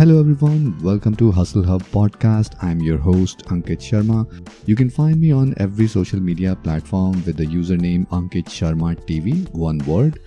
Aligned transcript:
Hello 0.00 0.18
everyone, 0.18 0.82
welcome 0.82 1.14
to 1.16 1.30
Hustle 1.30 1.62
Hub 1.62 1.82
podcast. 1.82 2.54
I'm 2.64 2.80
your 2.80 2.96
host 2.96 3.44
Ankit 3.48 3.80
Sharma. 3.80 4.24
You 4.66 4.74
can 4.74 4.88
find 4.88 5.20
me 5.20 5.30
on 5.30 5.52
every 5.58 5.86
social 5.86 6.18
media 6.18 6.56
platform 6.56 7.22
with 7.26 7.36
the 7.36 7.44
username 7.44 8.08
Ankit 8.08 8.46
Sharma 8.46 8.96
TV, 9.04 9.46
one 9.52 9.76
word. 9.80 10.18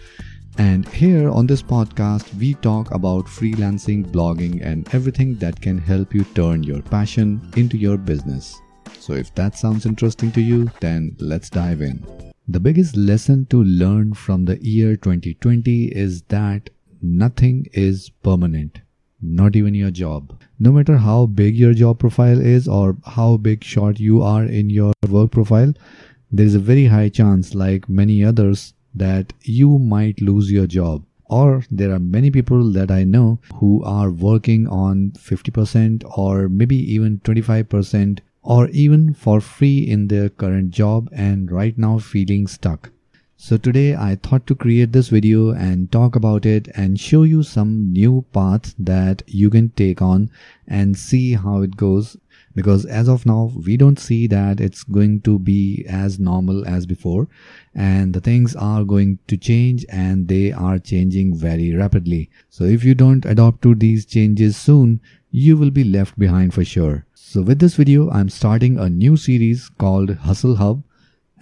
And 0.60 0.88
here 0.90 1.28
on 1.28 1.48
this 1.48 1.64
podcast, 1.64 2.32
we 2.36 2.54
talk 2.54 2.92
about 2.92 3.26
freelancing, 3.26 4.06
blogging, 4.06 4.64
and 4.64 4.88
everything 4.94 5.38
that 5.40 5.59
can 5.59 5.80
help 5.80 6.14
you 6.14 6.24
turn 6.36 6.62
your 6.62 6.84
passion 6.84 7.42
into 7.58 7.76
your 7.76 7.98
business. 7.98 8.62
So 9.00 9.14
if 9.14 9.34
that 9.34 9.58
sounds 9.58 9.88
interesting 9.88 10.32
to 10.34 10.42
you, 10.42 10.70
then 10.82 11.16
let's 11.18 11.50
dive 11.50 11.82
in. 11.82 12.05
The 12.48 12.60
biggest 12.60 12.96
lesson 12.96 13.48
to 13.48 13.64
learn 13.64 14.14
from 14.14 14.46
the 14.46 14.64
year 14.64 14.96
2020 14.98 15.86
is 15.86 16.21
that 16.28 16.70
nothing 17.02 17.66
is 17.74 18.12
permanent, 18.21 18.82
not 19.24 19.55
even 19.55 19.74
your 19.74 19.92
job. 19.92 20.38
No 20.60 20.71
matter 20.71 20.98
how 20.98 21.26
big 21.26 21.56
your 21.56 21.74
job 21.74 22.00
profile 22.00 22.39
is 22.39 22.68
or 22.68 22.97
how 23.06 23.38
big 23.38 23.64
short 23.64 24.00
you 24.00 24.21
are 24.21 24.43
in 24.43 24.70
your 24.70 24.93
work 25.10 25.32
profile, 25.32 25.74
there 26.32 26.46
is 26.46 26.56
a 26.56 26.60
very 26.60 26.86
high 26.88 27.10
chance, 27.10 27.56
like 27.56 27.88
many 27.88 28.24
others, 28.24 28.74
that 28.94 29.33
you 29.44 29.80
might 29.80 30.21
lose 30.21 30.52
your 30.52 30.68
job. 30.68 31.04
Or 31.25 31.64
there 31.71 31.92
are 31.92 32.00
many 32.00 32.30
people 32.30 32.72
that 32.73 32.92
I 32.92 33.03
know 33.03 33.39
who 33.56 33.83
are 33.83 34.11
working 34.11 34.67
on 34.67 35.11
50% 35.17 36.03
or 36.17 36.50
maybe 36.50 36.75
even 36.94 37.19
25% 37.19 38.19
or 38.44 38.67
even 38.69 39.14
for 39.14 39.39
free 39.42 39.80
in 39.80 40.08
their 40.08 40.30
current 40.30 40.72
job 40.72 41.09
and 41.11 41.52
right 41.52 41.78
now 41.78 41.97
feeling 41.97 42.45
stuck. 42.45 42.92
So 43.45 43.58
today 43.58 43.94
I 43.94 44.16
thought 44.16 44.47
to 44.47 44.56
create 44.56 44.94
this 44.94 45.09
video 45.09 45.50
and 45.50 45.92
talk 45.92 46.16
about 46.16 46.45
it 46.45 46.70
and 46.75 46.97
show 46.97 47.23
you 47.23 47.44
some 47.44 47.92
new 47.92 48.23
paths 48.31 48.73
that 48.80 49.22
you 49.28 49.50
can 49.50 49.67
take 49.72 50.02
on 50.02 50.30
and 50.66 50.97
see 50.97 51.33
how 51.33 51.61
it 51.61 51.75
goes. 51.75 52.16
Because 52.56 52.86
as 52.86 53.09
of 53.09 53.25
now 53.25 53.52
we 53.66 53.75
don't 53.75 53.99
see 53.99 54.27
that 54.27 54.61
it's 54.61 54.83
going 54.83 55.19
to 55.23 55.39
be 55.39 55.86
as 55.89 56.21
normal 56.21 56.66
as 56.66 56.86
before. 56.86 57.27
And 57.75 58.14
the 58.14 58.21
things 58.21 58.55
are 58.55 58.86
going 58.86 59.19
to 59.27 59.36
change 59.36 59.86
and 59.89 60.30
they 60.30 60.53
are 60.53 60.80
changing 60.80 61.36
very 61.36 61.75
rapidly. 61.75 62.30
So 62.49 62.64
if 62.64 62.86
you 62.86 62.95
don't 62.95 63.25
adopt 63.25 63.61
to 63.64 63.75
these 63.75 64.05
changes 64.05 64.55
soon 64.55 65.02
you 65.31 65.58
will 65.58 65.71
be 65.71 65.83
left 65.83 66.17
behind 66.17 66.53
for 66.53 66.64
sure. 66.64 67.05
So 67.14 67.41
with 67.41 67.59
this 67.59 67.75
video, 67.75 68.09
I'm 68.09 68.30
starting 68.30 68.80
a 68.80 68.88
new 68.88 69.17
series 69.17 69.67
called 69.67 70.11
Hustle 70.11 70.55
Hub 70.55 70.83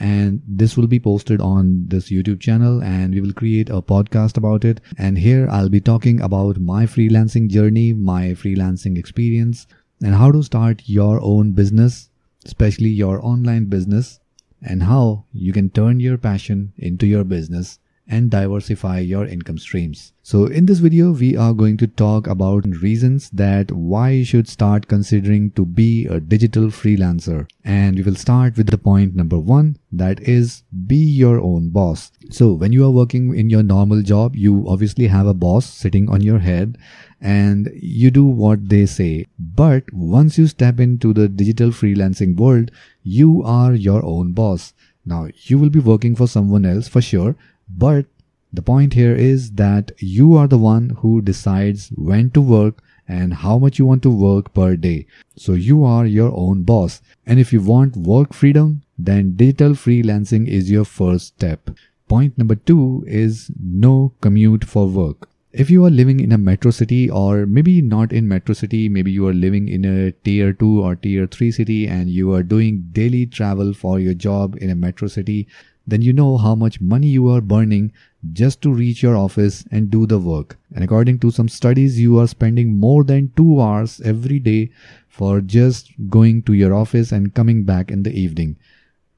and 0.02 0.42
this 0.48 0.76
will 0.76 0.88
be 0.88 1.00
posted 1.00 1.40
on 1.42 1.86
this 1.88 2.10
YouTube 2.10 2.40
channel 2.40 2.82
and 2.84 3.14
we 3.14 3.22
will 3.22 3.34
create 3.34 3.70
a 3.70 3.84
podcast 3.84 4.36
about 4.36 4.66
it. 4.66 4.82
And 4.98 5.20
here 5.20 5.48
I'll 5.50 5.70
be 5.70 5.80
talking 5.80 6.20
about 6.20 6.60
my 6.60 6.88
freelancing 6.88 7.50
journey, 7.50 7.94
my 7.94 8.30
freelancing 8.30 8.98
experience 8.98 9.68
and 10.02 10.16
how 10.16 10.32
to 10.32 10.42
start 10.42 10.82
your 10.86 11.22
own 11.22 11.52
business, 11.52 12.10
especially 12.46 12.90
your 12.90 13.24
online 13.24 13.66
business 13.66 14.20
and 14.64 14.82
how 14.82 15.26
you 15.34 15.54
can 15.54 15.70
turn 15.70 16.00
your 16.00 16.18
passion 16.18 16.74
into 16.80 17.06
your 17.06 17.24
business 17.24 17.78
and 18.12 18.30
diversify 18.30 19.00
your 19.00 19.26
income 19.26 19.58
streams. 19.58 20.12
So 20.22 20.46
in 20.46 20.66
this 20.66 20.80
video, 20.80 21.12
we 21.12 21.36
are 21.36 21.54
going 21.54 21.78
to 21.78 21.88
talk 21.88 22.28
about 22.28 22.66
reasons 22.82 23.30
that 23.32 23.72
why 23.72 24.10
you 24.10 24.26
should 24.26 24.50
start 24.50 24.88
considering 24.88 25.52
to 25.52 25.66
be 25.66 26.06
a 26.06 26.20
digital 26.20 26.66
freelancer. 26.66 27.50
And 27.64 27.96
we 27.96 28.04
will 28.04 28.16
start 28.16 28.58
with 28.58 28.68
the 28.68 28.78
point 28.78 29.16
number 29.16 29.40
one, 29.40 29.78
that 29.94 30.20
is 30.22 30.64
be 30.86 30.98
your 30.98 31.40
own 31.40 31.70
boss. 31.70 32.12
So 32.30 32.52
when 32.52 32.74
you 32.74 32.86
are 32.86 32.92
working 32.92 33.34
in 33.36 33.50
your 33.50 33.64
normal 33.64 34.02
job, 34.02 34.36
you 34.36 34.66
obviously 34.68 35.08
have 35.08 35.26
a 35.26 35.34
boss 35.34 35.66
sitting 35.66 36.10
on 36.10 36.22
your 36.22 36.40
head 36.40 36.78
and 37.22 37.72
you 37.74 38.12
do 38.12 38.26
what 38.26 38.68
they 38.68 38.86
say. 38.86 39.26
But 39.40 39.86
once 39.94 40.38
you 40.38 40.48
step 40.48 40.80
into 40.82 41.14
the 41.14 41.30
digital 41.30 41.70
freelancing 41.70 42.36
world, 42.36 42.72
you 43.04 43.42
are 43.44 43.74
your 43.74 44.04
own 44.04 44.34
boss. 44.34 44.74
Now 45.06 45.30
you 45.46 45.58
will 45.58 45.70
be 45.70 45.80
working 45.80 46.16
for 46.16 46.28
someone 46.28 46.66
else 46.66 46.88
for 46.88 47.02
sure, 47.02 47.36
but 47.78 48.06
the 48.54 48.62
point 48.62 48.94
here 48.94 49.16
is 49.16 49.52
that 49.52 49.92
you 50.00 50.36
are 50.36 50.48
the 50.48 50.58
one 50.58 50.90
who 51.00 51.22
decides 51.22 51.90
when 51.96 52.30
to 52.32 52.42
work 52.42 52.84
and 53.08 53.34
how 53.34 53.58
much 53.58 53.80
you 53.80 53.86
want 53.86 54.04
to 54.04 54.10
work 54.10 54.54
per 54.54 54.76
day. 54.76 55.06
So 55.36 55.54
you 55.54 55.84
are 55.84 56.06
your 56.06 56.32
own 56.36 56.64
boss. 56.64 57.02
And 57.26 57.40
if 57.40 57.54
you 57.54 57.62
want 57.62 57.96
work 57.96 58.34
freedom, 58.34 58.84
then 58.98 59.36
digital 59.36 59.72
freelancing 59.72 60.48
is 60.48 60.70
your 60.70 60.86
first 60.86 61.28
step. 61.28 61.70
Point 62.08 62.38
number 62.38 62.56
two 62.56 63.04
is 63.08 63.52
no 63.58 64.14
commute 64.22 64.66
for 64.66 64.88
work. 64.88 65.30
If 65.54 65.70
you 65.70 65.86
are 65.86 65.90
living 65.90 66.22
in 66.22 66.32
a 66.32 66.38
metro 66.38 66.72
city 66.72 67.10
or 67.10 67.46
maybe 67.46 67.82
not 67.82 68.14
in 68.14 68.28
metro 68.28 68.54
city, 68.54 68.88
maybe 68.88 69.12
you 69.12 69.28
are 69.28 69.34
living 69.34 69.68
in 69.68 69.84
a 69.84 70.12
tier 70.12 70.54
2 70.54 70.82
or 70.82 70.96
tier 70.96 71.28
3 71.28 71.52
city 71.52 71.88
and 71.88 72.10
you 72.10 72.34
are 72.34 72.44
doing 72.44 72.86
daily 72.94 73.26
travel 73.26 73.74
for 73.74 74.00
your 74.00 74.14
job 74.14 74.58
in 74.62 74.70
a 74.70 74.76
metro 74.76 75.10
city, 75.10 75.50
then 75.92 76.02
you 76.02 76.14
know 76.14 76.38
how 76.38 76.56
much 76.56 76.80
money 76.80 77.08
you 77.08 77.30
are 77.30 77.42
burning 77.42 77.92
just 78.34 78.62
to 78.62 78.74
reach 78.74 79.04
your 79.04 79.16
office 79.16 79.66
and 79.72 79.92
do 79.92 80.06
the 80.06 80.18
work. 80.18 80.58
And 80.74 80.84
according 80.84 81.20
to 81.20 81.32
some 81.32 81.50
studies, 81.50 82.00
you 82.00 82.18
are 82.20 82.28
spending 82.28 82.80
more 82.80 83.04
than 83.04 83.32
two 83.36 83.62
hours 83.62 84.00
every 84.02 84.40
day 84.40 84.72
for 85.10 85.42
just 85.42 85.92
going 86.10 86.44
to 86.44 86.54
your 86.54 86.74
office 86.74 87.12
and 87.12 87.34
coming 87.34 87.64
back 87.64 87.92
in 87.92 88.04
the 88.04 88.14
evening. 88.14 88.56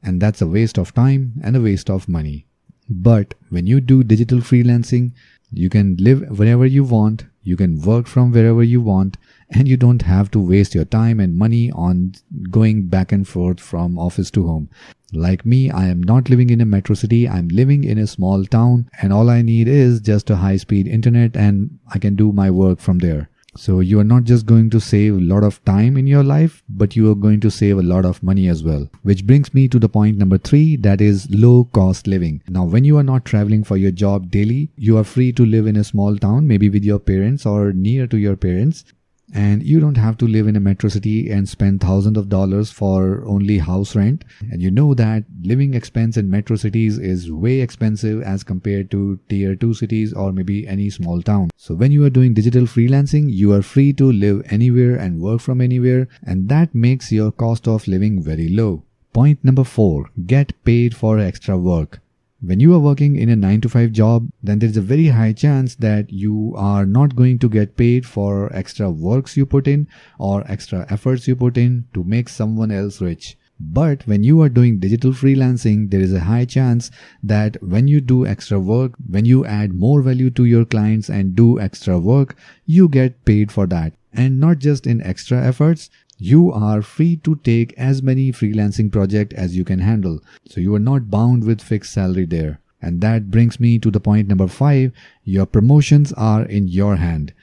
And 0.01 0.19
that's 0.19 0.41
a 0.41 0.47
waste 0.47 0.79
of 0.79 0.94
time 0.94 1.33
and 1.44 1.56
a 1.56 1.62
waste 1.62 1.89
of 1.89 2.09
money. 2.09 2.47
But 2.89 3.35
when 3.50 3.67
you 3.67 3.79
do 3.79 4.03
digital 4.03 4.39
freelancing, 4.39 5.12
you 5.51 5.69
can 5.69 5.95
live 5.97 6.39
wherever 6.39 6.66
you 6.66 6.83
want, 6.83 7.25
you 7.44 7.56
can 7.56 7.81
work 7.81 8.07
from 8.07 8.31
wherever 8.31 8.63
you 8.63 8.81
want, 8.81 9.17
and 9.51 9.67
you 9.67 9.78
don't 9.78 10.01
have 10.01 10.31
to 10.31 10.39
waste 10.39 10.73
your 10.73 10.85
time 10.85 11.19
and 11.19 11.38
money 11.38 11.72
on 11.72 12.13
going 12.50 12.88
back 12.88 13.12
and 13.12 13.28
forth 13.28 13.59
from 13.59 14.00
office 14.00 14.31
to 14.31 14.47
home. 14.47 14.69
Like 15.13 15.46
me, 15.46 15.69
I 15.69 15.88
am 15.88 16.01
not 16.01 16.29
living 16.29 16.50
in 16.50 16.62
a 16.62 16.66
metro 16.66 16.96
city. 16.96 17.29
I'm 17.29 17.47
living 17.47 17.84
in 17.84 17.97
a 17.97 18.07
small 18.07 18.46
town 18.46 18.90
and 19.01 19.13
all 19.13 19.29
I 19.29 19.41
need 19.41 19.68
is 19.68 20.01
just 20.01 20.29
a 20.29 20.38
high 20.38 20.57
speed 20.57 20.88
internet 20.88 21.35
and 21.35 21.79
I 21.94 22.00
can 22.00 22.16
do 22.16 22.31
my 22.31 22.50
work 22.50 22.79
from 22.79 23.00
there. 23.00 23.29
So 23.56 23.81
you 23.81 24.00
are 24.00 24.03
not 24.03 24.24
just 24.24 24.47
going 24.47 24.72
to 24.72 24.79
save 24.79 25.16
a 25.16 25.22
lot 25.22 25.44
of 25.44 25.63
time 25.63 25.96
in 25.96 26.07
your 26.07 26.24
life, 26.24 26.63
but 26.68 26.96
you 26.96 27.12
are 27.12 27.16
going 27.16 27.40
to 27.41 27.51
save 27.51 27.78
a 27.78 27.84
lot 27.84 28.03
of 28.03 28.24
money 28.24 28.47
as 28.47 28.63
well. 28.63 28.90
Which 29.03 29.28
brings 29.28 29.53
me 29.53 29.68
to 29.68 29.78
the 29.78 29.88
point 29.88 30.18
number 30.18 30.40
three, 30.40 30.75
that 30.78 31.01
is 31.01 31.30
low 31.30 31.66
cost 31.66 32.07
living. 32.07 32.41
Now, 32.50 32.63
when 32.63 32.84
you 32.84 32.97
are 32.97 33.03
not 33.03 33.25
traveling 33.25 33.63
for 33.63 33.78
your 33.78 33.91
job 33.91 34.31
daily, 34.31 34.72
you 34.75 34.97
are 34.97 35.03
free 35.03 35.31
to 35.34 35.45
live 35.45 35.68
in 35.68 35.75
a 35.75 35.84
small 35.84 36.18
town, 36.18 36.47
maybe 36.47 36.68
with 36.68 36.84
your 36.84 36.97
parents 36.97 37.45
or 37.45 37.72
near 37.74 38.07
to 38.07 38.18
your 38.18 38.35
parents 38.35 38.85
and 39.34 39.63
you 39.63 39.79
don't 39.79 39.97
have 39.97 40.17
to 40.17 40.28
live 40.28 40.47
in 40.47 40.56
a 40.56 40.59
metro 40.59 40.89
city 40.89 41.31
and 41.31 41.47
spend 41.47 41.81
thousands 41.81 42.17
of 42.17 42.29
dollars 42.29 42.72
for 42.72 43.23
only 43.25 43.57
house 43.57 43.95
rent. 43.95 44.25
And 44.51 44.61
you 44.61 44.69
know 44.69 44.94
that 44.94 45.23
living 45.41 45.73
expense 45.73 46.17
in 46.17 46.29
metro 46.29 46.56
cities 46.56 46.97
is 46.97 47.31
way 47.31 47.62
expensive 47.62 48.22
as 48.22 48.44
compared 48.44 48.91
to 48.91 49.19
tier 49.29 49.56
2 49.56 49.73
cities 49.73 50.13
or 50.13 50.31
maybe 50.31 50.67
any 50.67 50.89
small 50.89 51.22
town. 51.22 51.50
So 51.57 51.73
when 51.73 51.91
you 51.91 52.03
are 52.06 52.09
doing 52.09 52.33
digital 52.33 52.63
freelancing 52.63 53.31
you 53.31 53.53
are 53.53 53.62
free 53.62 53.94
to 53.94 54.12
live 54.12 54.44
anywhere 54.50 54.95
and 54.95 55.22
work 55.22 55.41
from 55.41 55.62
anywhere. 55.62 56.07
And 56.23 56.50
that 56.50 56.75
makes 56.75 57.12
your 57.12 57.31
cost 57.31 57.67
of 57.67 57.88
living 57.88 58.22
very 58.22 58.50
low. 58.50 58.83
Point 59.13 59.44
number 59.44 59.63
4 59.63 60.09
get 60.25 60.53
paid 60.63 60.95
for 60.95 61.19
extra 61.19 61.57
work 61.57 62.02
when 62.45 62.59
you 62.59 62.73
are 62.75 62.79
working 62.79 63.15
in 63.15 63.29
a 63.29 63.37
9 63.37 63.61
to 63.61 63.69
5 63.69 63.91
job, 63.93 64.29
then 64.43 64.59
there 64.59 64.69
is 64.69 64.75
a 64.75 64.81
very 64.81 65.07
high 65.07 65.31
chance 65.31 65.75
that 65.75 66.11
you 66.11 66.53
are 66.57 66.85
not 66.85 67.15
going 67.15 67.39
to 67.39 67.47
get 67.47 67.77
paid 67.77 68.05
for 68.05 68.53
extra 68.53 68.91
works 68.91 69.37
you 69.37 69.45
put 69.45 69.65
in 69.65 69.87
or 70.19 70.43
extra 70.51 70.85
efforts 70.89 71.25
you 71.25 71.37
put 71.37 71.57
in 71.57 71.85
to 71.93 72.03
make 72.03 72.27
someone 72.27 72.69
else 72.69 72.99
rich. 72.99 73.37
But 73.59 74.05
when 74.05 74.23
you 74.23 74.41
are 74.41 74.49
doing 74.49 74.79
digital 74.79 75.11
freelancing, 75.11 75.89
there 75.89 76.01
is 76.01 76.11
a 76.11 76.19
high 76.21 76.43
chance 76.43 76.91
that 77.21 77.63
when 77.63 77.87
you 77.87 78.01
do 78.01 78.25
extra 78.25 78.59
work, 78.59 78.95
when 79.07 79.23
you 79.23 79.45
add 79.45 79.73
more 79.73 80.01
value 80.01 80.29
to 80.31 80.43
your 80.43 80.65
clients 80.65 81.09
and 81.09 81.35
do 81.35 81.59
extra 81.61 81.97
work, 81.97 82.35
you 82.65 82.89
get 82.89 83.23
paid 83.23 83.53
for 83.53 83.65
that. 83.67 83.93
And 84.11 84.39
not 84.39 84.59
just 84.59 84.85
in 84.85 85.01
extra 85.01 85.41
efforts, 85.41 85.89
you 86.18 86.51
are 86.51 86.81
free 86.81 87.18
to 87.18 87.36
take 87.38 87.74
as 87.77 88.04
many 88.04 88.31
freelancing 88.31 88.92
projects 88.92 89.36
as 89.36 89.57
you 89.57 89.63
can 89.63 89.80
handle. 89.80 90.19
So 90.48 90.62
you 90.62 90.74
are 90.75 90.80
not 90.80 91.10
bound 91.10 91.44
with 91.44 91.62
fixed 91.62 91.94
salary 91.94 92.25
there. 92.25 92.60
And 92.81 93.00
that 93.01 93.31
brings 93.31 93.60
me 93.60 93.80
to 93.80 93.89
the 93.89 94.00
point 94.00 94.27
number 94.27 94.48
five. 94.48 94.92
Your 95.24 95.45
promotions 95.45 96.12
are 96.13 96.44
in 96.44 96.68
your 96.68 96.98
hand. 96.98 97.33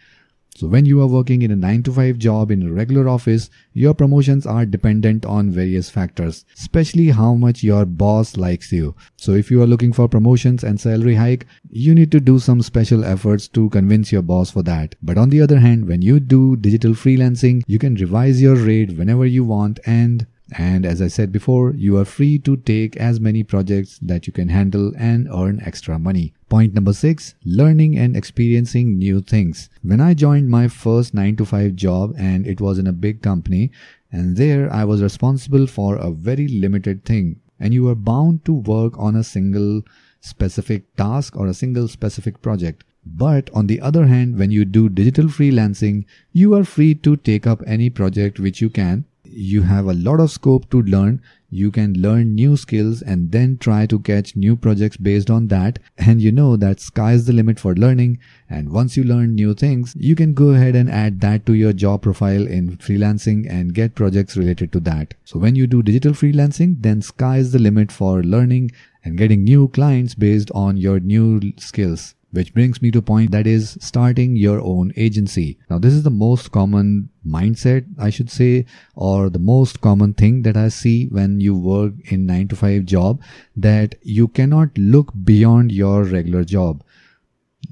So 0.61 0.67
when 0.67 0.85
you 0.85 1.01
are 1.01 1.07
working 1.07 1.41
in 1.41 1.51
a 1.51 1.57
9 1.57 1.85
to 1.85 1.93
5 1.95 2.19
job 2.19 2.51
in 2.51 2.63
a 2.63 2.71
regular 2.71 3.09
office, 3.09 3.49
your 3.73 3.95
promotions 3.95 4.45
are 4.45 4.67
dependent 4.67 5.25
on 5.25 5.51
various 5.51 5.89
factors, 5.89 6.45
especially 6.55 7.09
how 7.09 7.33
much 7.33 7.63
your 7.63 7.87
boss 7.87 8.37
likes 8.37 8.71
you. 8.71 8.95
So 9.17 9.33
if 9.33 9.51
you 9.51 9.63
are 9.63 9.67
looking 9.67 9.95
for 9.95 10.07
promotions 10.07 10.63
and 10.63 10.79
salary 10.79 11.15
hike, 11.15 11.47
you 11.71 11.95
need 11.95 12.13
to 12.13 12.21
do 12.21 12.39
some 12.39 12.61
special 12.61 13.07
efforts 13.07 13.49
to 13.49 13.71
convince 13.71 14.13
your 14.13 14.21
boss 14.21 14.51
for 14.51 14.63
that. 14.65 14.97
But 15.01 15.17
on 15.17 15.31
the 15.31 15.41
other 15.41 15.61
hand, 15.61 15.89
when 15.89 16.03
you 16.03 16.21
do 16.21 16.57
digital 16.57 16.93
freelancing, 16.93 17.63
you 17.67 17.79
can 17.79 17.95
revise 17.95 18.43
your 18.43 18.57
rate 18.57 18.99
whenever 18.99 19.25
you 19.25 19.45
want 19.45 19.81
and 19.87 20.27
And 20.57 20.85
as 20.85 21.01
I 21.01 21.09
said 21.09 21.31
before, 21.31 21.75
you 21.75 21.97
are 21.97 22.05
free 22.05 22.39
to 22.41 22.57
take 22.57 22.97
as 22.97 23.21
many 23.21 23.45
projects 23.45 23.99
that 24.03 24.27
you 24.27 24.33
can 24.33 24.49
handle 24.49 24.93
and 24.99 25.29
earn 25.33 25.61
extra 25.65 25.99
money. 25.99 26.33
Point 26.49 26.75
number 26.75 26.93
six, 26.93 27.35
learning 27.45 27.97
and 27.97 28.17
experiencing 28.17 28.99
new 28.99 29.21
things. 29.21 29.69
When 29.83 30.01
I 30.01 30.15
joined 30.15 30.49
my 30.49 30.67
first 30.67 31.15
9 31.15 31.37
to 31.37 31.45
5 31.45 31.77
job 31.77 32.15
and 32.19 32.47
it 32.47 32.61
was 32.61 32.79
in 32.79 32.87
a 32.87 32.93
big 32.93 33.23
company 33.23 33.71
and 34.11 34.37
there 34.37 34.73
I 34.73 34.85
was 34.85 35.03
responsible 35.03 35.67
for 35.67 35.97
a 35.97 36.11
very 36.11 36.49
limited 36.49 37.05
thing 37.05 37.41
and 37.61 37.73
you 37.73 37.89
are 37.89 37.95
bound 37.95 38.45
to 38.47 38.53
work 38.53 38.99
on 38.99 39.15
a 39.15 39.23
single 39.23 39.83
specific 40.21 40.97
task 40.97 41.37
or 41.37 41.47
a 41.47 41.55
single 41.55 41.87
specific 41.87 42.43
project. 42.43 42.85
But 43.07 43.51
on 43.55 43.67
the 43.67 43.81
other 43.81 44.07
hand, 44.07 44.39
when 44.39 44.51
you 44.51 44.65
do 44.65 44.89
digital 44.89 45.27
freelancing, 45.27 46.05
you 46.33 46.55
are 46.55 46.65
free 46.65 46.95
to 46.97 47.17
take 47.17 47.47
up 47.47 47.63
any 47.67 47.89
project 47.89 48.39
which 48.39 48.61
you 48.61 48.69
can 48.69 49.05
you 49.33 49.63
have 49.63 49.87
a 49.87 49.95
lot 49.95 50.21
of 50.21 50.31
scope 50.31 50.71
to 50.71 50.83
learn. 50.83 51.23
You 51.51 51.71
can 51.71 51.95
learn 51.95 52.35
new 52.35 52.57
skills 52.57 53.03
and 53.03 53.33
then 53.33 53.59
try 53.59 53.87
to 53.87 53.99
catch 53.99 54.37
new 54.37 54.55
projects 54.57 54.97
based 54.97 55.31
on 55.31 55.49
that. 55.49 55.79
And 55.99 56.21
you 56.21 56.31
know 56.31 56.57
that 56.57 56.81
sky 56.81 57.13
is 57.13 57.27
the 57.27 57.33
limit 57.33 57.59
for 57.59 57.75
learning. 57.75 58.19
And 58.49 58.71
once 58.71 58.97
you 58.97 59.05
learn 59.05 59.35
new 59.35 59.55
things, 59.55 59.95
you 59.99 60.15
can 60.15 60.33
go 60.33 60.51
ahead 60.51 60.77
and 60.77 60.91
add 60.91 61.21
that 61.23 61.47
to 61.47 61.55
your 61.55 61.73
job 61.73 62.03
profile 62.03 62.47
in 62.47 62.77
freelancing 62.77 63.51
and 63.51 63.75
get 63.75 63.95
projects 63.95 64.37
related 64.37 64.73
to 64.73 64.81
that. 64.81 65.15
So 65.25 65.39
when 65.39 65.57
you 65.57 65.67
do 65.67 65.83
digital 65.83 66.13
freelancing, 66.13 66.77
then 66.81 67.03
sky 67.03 67.39
is 67.39 67.53
the 67.53 67.59
limit 67.59 67.91
for 67.91 68.23
learning 68.23 68.71
and 69.05 69.19
getting 69.19 69.43
new 69.43 69.69
clients 69.69 70.15
based 70.15 70.51
on 70.53 70.77
your 70.77 71.01
new 71.01 71.41
skills. 71.59 72.15
Which 72.33 72.55
brings 72.55 72.81
me 72.81 72.93
to 72.93 73.03
point 73.03 73.33
that 73.33 73.47
is 73.47 73.77
starting 73.81 74.37
your 74.37 74.61
own 74.61 74.93
agency. 74.97 75.59
Now 75.69 75.81
this 75.81 75.93
is 75.93 76.05
the 76.05 76.11
most 76.11 76.53
common 76.53 77.09
mindset, 77.27 77.87
I 77.99 78.11
should 78.11 78.31
say, 78.31 78.67
or 78.95 79.31
the 79.31 79.41
most 79.41 79.81
common 79.81 80.15
thing 80.15 80.43
that 80.43 80.57
I 80.57 80.69
see 80.69 81.09
when 81.09 81.41
you 81.41 81.57
work 81.57 81.95
in 82.05 82.27
9 82.27 82.49
to 82.49 82.57
5 82.57 82.85
job 82.85 83.21
that 83.57 83.97
you 84.03 84.29
cannot 84.29 84.79
look 84.79 85.13
beyond 85.25 85.73
your 85.73 86.05
regular 86.05 86.45
job. 86.45 86.85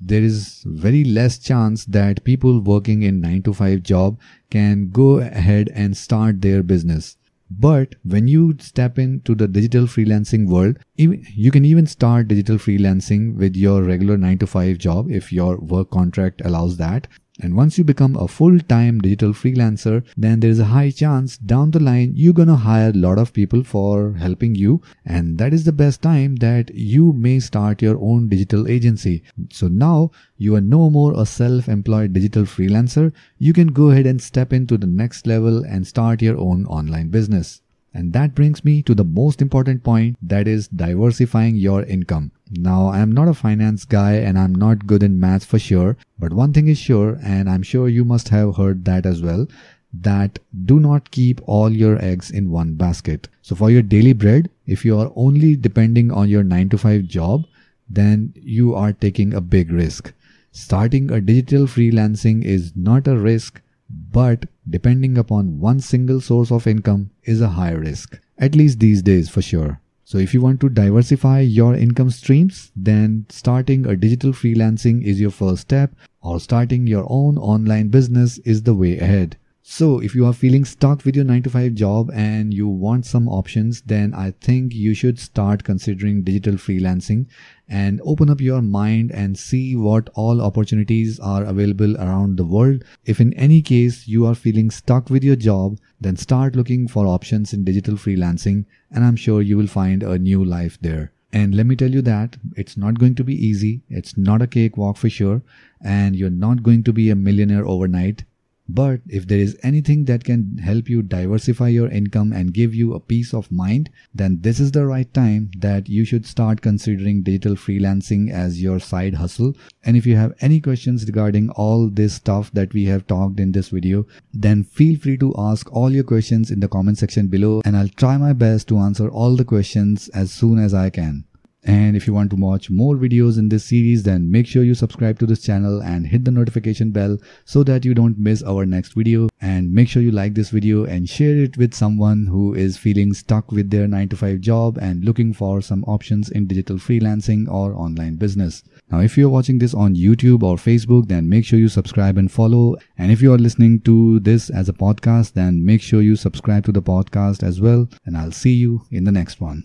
There 0.03 0.23
is 0.23 0.65
very 0.67 1.05
less 1.05 1.39
chance 1.39 1.85
that 1.87 2.25
people 2.25 2.61
working 2.61 3.03
in 3.03 3.21
9 3.21 3.43
to 3.45 3.55
5 3.55 3.83
job 3.83 4.19
can 4.51 4.91
go 4.91 5.19
ahead 5.19 5.71
and 5.73 5.97
start 5.97 6.41
their 6.41 6.65
business. 6.65 7.17
But 7.51 7.95
when 8.05 8.29
you 8.29 8.57
step 8.61 8.99
into 8.99 9.35
the 9.35 9.49
digital 9.49 9.85
freelancing 9.87 10.47
world, 10.49 10.79
you 10.97 11.51
can 11.51 11.65
even 11.65 11.87
start 11.87 12.29
digital 12.29 12.57
freelancing 12.57 13.37
with 13.37 13.57
your 13.57 13.83
regular 13.83 14.19
9 14.19 14.39
to 14.39 14.47
5 14.47 14.79
job 14.79 15.11
if 15.11 15.33
your 15.33 15.57
work 15.59 15.91
contract 15.91 16.43
allows 16.45 16.77
that. 16.77 17.09
And 17.41 17.55
once 17.55 17.79
you 17.79 17.85
become 17.85 18.17
a 18.17 18.27
full-time 18.27 19.01
digital 19.01 19.33
freelancer, 19.33 20.05
then 20.17 20.41
there 20.41 20.51
is 20.51 20.59
a 20.59 20.65
high 20.65 20.91
chance 20.91 21.37
down 21.39 21.71
the 21.71 21.79
line 21.79 22.13
you're 22.17 22.33
gonna 22.33 22.57
hire 22.57 22.91
a 22.91 22.99
lot 22.99 23.19
of 23.19 23.33
people 23.33 23.63
for 23.63 24.15
helping 24.15 24.57
you. 24.57 24.83
And 25.05 25.39
that 25.39 25.55
is 25.55 25.65
the 25.65 25.73
best 25.73 26.03
time 26.03 26.37
that 26.37 26.75
you 26.75 27.13
may 27.13 27.39
start 27.39 27.81
your 27.81 27.97
own 28.01 28.29
digital 28.29 28.67
agency. 28.67 29.23
So 29.53 29.69
now 29.69 30.11
you 30.37 30.57
are 30.57 30.61
no 30.61 30.91
more 30.91 31.15
a 31.17 31.25
self-employed 31.25 32.13
digital 32.13 32.43
freelancer. 32.43 33.13
You 33.39 33.53
can 33.53 33.69
go 33.69 33.91
ahead 33.91 34.07
and 34.07 34.21
step 34.21 34.53
into 34.53 34.77
the 34.77 34.87
next 34.87 35.27
level 35.27 35.65
and 35.65 35.87
start 35.87 36.23
your 36.23 36.39
own 36.39 36.67
online 36.67 37.09
business. 37.09 37.61
And 37.95 38.13
that 38.13 38.35
brings 38.35 38.65
me 38.65 38.83
to 38.83 38.95
the 38.95 39.05
most 39.05 39.41
important 39.41 39.83
point 39.83 40.17
that 40.23 40.47
is 40.47 40.69
diversifying 40.69 41.57
your 41.57 41.83
income. 41.85 42.31
Now, 42.51 42.89
I 42.89 42.99
am 43.01 43.13
not 43.13 43.29
a 43.29 43.35
finance 43.35 43.85
guy 43.85 44.13
and 44.13 44.39
I'm 44.39 44.55
not 44.55 44.87
good 44.87 45.03
in 45.03 45.19
maths 45.19 45.45
for 45.45 45.59
sure, 45.59 45.97
but 46.19 46.33
one 46.33 46.53
thing 46.53 46.69
is 46.69 46.79
sure, 46.79 47.19
and 47.23 47.49
I'm 47.49 47.63
sure 47.63 47.89
you 47.89 48.05
must 48.05 48.29
have 48.29 48.57
heard 48.57 48.85
that 48.85 49.07
as 49.07 49.23
well, 49.23 49.47
that 49.93 50.39
do 50.65 50.79
not 50.79 51.11
keep 51.11 51.41
all 51.47 51.71
your 51.71 52.03
eggs 52.03 52.31
in 52.31 52.51
one 52.51 52.75
basket. 52.75 53.29
So 53.43 53.55
for 53.55 53.71
your 53.71 53.83
daily 53.83 54.13
bread, 54.13 54.51
if 54.67 54.85
you 54.85 54.99
are 54.99 55.13
only 55.17 55.57
depending 55.57 56.13
on 56.13 56.29
your 56.29 56.45
9 56.45 56.69
to 56.71 56.79
5 56.79 57.05
job, 57.05 57.47
then 57.89 58.35
you 58.37 58.75
are 58.75 58.93
taking 58.93 59.33
a 59.33 59.41
big 59.41 59.73
risk. 59.73 60.13
Starting 60.53 61.11
a 61.11 61.21
digital 61.21 61.67
freelancing 61.67 62.45
is 62.45 62.73
not 62.77 63.09
a 63.09 63.17
risk, 63.17 63.63
but 63.89 64.47
depending 64.69 65.17
upon 65.17 65.61
one 65.61 65.81
single 65.81 66.21
source 66.21 66.51
of 66.51 66.67
income 66.67 67.11
is 67.25 67.41
a 67.41 67.49
high 67.49 67.73
risk. 67.73 68.21
At 68.39 68.55
least 68.55 68.81
these 68.81 69.03
days 69.03 69.29
for 69.29 69.43
sure. 69.43 69.81
So 70.05 70.19
if 70.19 70.33
you 70.33 70.41
want 70.41 70.61
to 70.61 70.71
diversify 70.71 71.41
your 71.41 71.75
income 71.75 72.11
streams, 72.11 72.73
then 72.75 73.27
starting 73.29 73.85
a 73.85 73.97
digital 73.97 74.33
freelancing 74.33 75.05
is 75.05 75.21
your 75.21 75.31
first 75.31 75.63
step 75.63 75.95
or 76.23 76.41
starting 76.41 76.87
your 76.87 77.07
own 77.11 77.37
online 77.37 77.89
business 77.89 78.39
is 78.39 78.63
the 78.63 78.75
way 78.75 78.99
ahead. 78.99 79.37
So 79.71 80.01
if 80.01 80.15
you 80.15 80.25
are 80.25 80.33
feeling 80.33 80.65
stuck 80.65 81.05
with 81.05 81.15
your 81.15 81.27
9 81.27 81.43
to 81.43 81.51
5 81.51 81.75
job 81.75 82.11
and 82.15 82.55
you 82.55 82.67
want 82.67 83.05
some 83.05 83.29
options, 83.29 83.83
then 83.83 84.15
I 84.15 84.31
think 84.31 84.73
you 84.73 84.95
should 84.95 85.19
start 85.19 85.63
considering 85.63 86.23
digital 86.23 86.55
freelancing 86.55 87.27
and 87.69 88.01
open 88.03 88.31
up 88.31 88.41
your 88.41 88.63
mind 88.63 89.13
and 89.13 89.39
see 89.39 89.77
what 89.77 90.09
all 90.15 90.41
opportunities 90.41 91.21
are 91.21 91.45
available 91.45 91.99
around 91.99 92.39
the 92.39 92.47
world. 92.47 92.83
If 93.05 93.21
in 93.21 93.35
any 93.35 93.61
case 93.61 94.09
you 94.09 94.25
are 94.25 94.35
feeling 94.35 94.71
stuck 94.71 95.11
with 95.11 95.23
your 95.23 95.37
job, 95.37 95.79
then 96.01 96.17
start 96.17 96.57
looking 96.57 96.89
for 96.89 97.07
options 97.07 97.53
in 97.53 97.65
digital 97.65 97.97
freelancing 97.97 98.65
and 98.91 99.05
I'm 99.05 99.17
sure 99.17 99.43
you 99.43 99.59
will 99.59 99.67
find 99.67 100.03
a 100.03 100.19
new 100.19 100.43
life 100.43 100.79
there. 100.81 101.13
And 101.31 101.55
let 101.55 101.67
me 101.67 101.77
tell 101.77 101.91
you 101.91 102.01
that 102.03 102.39
it's 102.57 102.79
not 102.79 102.99
going 102.99 103.17
to 103.17 103.23
be 103.23 103.35
easy. 103.35 103.83
It's 103.91 104.17
not 104.17 104.41
a 104.41 104.47
cakewalk 104.47 104.97
for 104.97 105.11
sure. 105.11 105.43
And 105.85 106.17
you're 106.17 106.31
not 106.31 106.63
going 106.63 106.85
to 106.85 106.93
be 106.95 107.11
a 107.11 107.15
millionaire 107.15 107.67
overnight. 107.67 108.25
But 108.69 109.01
if 109.09 109.27
there 109.27 109.39
is 109.39 109.57
anything 109.63 110.05
that 110.05 110.25
can 110.25 110.59
help 110.59 110.89
you 110.89 111.03
diversify 111.03 111.69
your 111.69 111.89
income 111.89 112.33
and 112.33 112.53
give 112.53 112.75
you 112.75 112.93
a 112.93 113.01
peace 113.01 113.33
of 113.33 113.51
mind, 113.51 113.89
then 114.15 114.41
this 114.43 114.61
is 114.61 114.73
the 114.73 114.87
right 114.87 115.13
time 115.15 115.51
that 115.59 115.89
you 115.89 116.05
should 116.05 116.27
start 116.27 116.61
considering 116.61 117.23
digital 117.23 117.55
freelancing 117.55 118.31
as 118.31 118.63
your 118.63 118.79
side 118.79 119.15
hustle. 119.15 119.55
And 119.85 119.97
if 119.97 120.05
you 120.05 120.17
have 120.17 120.35
any 120.41 120.61
questions 120.61 121.07
regarding 121.07 121.49
all 121.51 121.89
this 121.89 122.15
stuff 122.15 122.51
that 122.53 122.75
we 122.75 122.85
have 122.87 123.07
talked 123.07 123.41
in 123.41 123.53
this 123.53 123.71
video, 123.71 124.07
then 124.35 124.65
feel 124.65 124.99
free 124.99 125.17
to 125.19 125.35
ask 125.39 125.73
all 125.73 125.91
your 125.91 126.05
questions 126.05 126.51
in 126.51 126.61
the 126.61 126.69
comment 126.69 126.99
section 126.99 127.29
below 127.29 127.63
and 127.65 127.77
I'll 127.77 127.89
try 127.89 128.17
my 128.17 128.33
best 128.33 128.69
to 128.69 128.79
answer 128.79 129.09
all 129.09 129.37
the 129.37 129.45
questions 129.45 130.09
as 130.09 130.31
soon 130.31 130.59
as 130.59 130.75
I 130.75 130.91
can. 130.91 131.28
And 131.65 131.97
if 131.97 132.07
you 132.07 132.15
want 132.15 132.31
to 132.31 132.37
watch 132.37 132.71
more 132.71 132.95
videos 132.95 133.39
in 133.39 133.49
this 133.49 133.65
series, 133.65 134.05
then 134.05 134.31
make 134.31 134.47
sure 134.47 134.63
you 134.63 134.75
subscribe 134.75 135.19
to 135.19 135.27
this 135.27 135.43
channel 135.43 135.81
and 135.83 136.07
hit 136.07 136.25
the 136.25 136.31
notification 136.31 136.93
bell 136.93 137.19
so 137.45 137.65
that 137.65 137.85
you 137.85 137.95
don't 137.95 138.19
miss 138.19 138.43
our 138.43 138.65
next 138.65 138.95
video. 138.95 139.29
And 139.41 139.73
make 139.73 139.89
sure 139.89 140.03
you 140.03 140.13
like 140.13 140.35
this 140.35 140.51
video 140.51 140.85
and 140.85 141.09
share 141.09 141.37
it 141.37 141.57
with 141.59 141.75
someone 141.75 142.27
who 142.27 142.55
is 142.55 142.77
feeling 142.77 143.13
stuck 143.13 143.51
with 143.51 143.71
their 143.71 143.89
9 143.89 144.09
to 144.11 144.17
5 144.17 144.41
job 144.41 144.79
and 144.81 145.05
looking 145.05 145.33
for 145.33 145.61
some 145.61 145.85
options 145.85 146.31
in 146.31 146.47
digital 146.47 146.77
freelancing 146.77 147.49
or 147.49 147.75
online 147.75 148.17
business. 148.17 148.63
Now, 148.91 149.01
if 149.01 149.19
you're 149.19 149.29
watching 149.29 149.59
this 149.59 149.75
on 149.75 149.97
YouTube 149.97 150.43
or 150.43 150.57
Facebook, 150.57 151.09
then 151.09 151.29
make 151.29 151.45
sure 151.45 151.59
you 151.59 151.69
subscribe 151.69 152.19
and 152.19 152.31
follow. 152.31 152.77
And 152.97 153.11
if 153.11 153.21
you 153.21 153.33
are 153.33 153.39
listening 153.39 153.81
to 153.81 154.21
this 154.21 154.49
as 154.49 154.69
a 154.69 154.73
podcast, 154.73 155.33
then 155.33 155.65
make 155.65 155.83
sure 155.83 156.03
you 156.03 156.17
subscribe 156.17 156.65
to 156.67 156.73
the 156.73 156.83
podcast 156.83 157.43
as 157.43 157.61
well. 157.61 157.89
And 158.07 158.17
I'll 158.17 158.33
see 158.33 158.55
you 158.55 158.83
in 158.91 159.05
the 159.05 159.13
next 159.13 159.41
one. 159.41 159.65